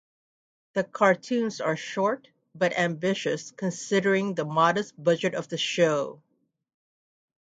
[0.73, 6.23] The cartoons are short but ambitious considering the modest budget of the show.